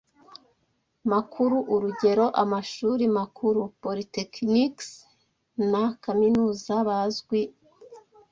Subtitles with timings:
[1.11, 4.87] makuru urugero amashuri makuru polytechnics
[5.71, 7.51] na kaminuza Bazwi n